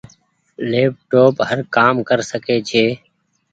ليپ 0.69 0.93
ٽوپ 1.09 1.35
هر 1.49 1.59
ڪآ 1.75 1.85
م 1.95 1.97
ڪر 2.09 2.19
ڪسي 2.31 2.57
ڇي۔ 2.69 2.85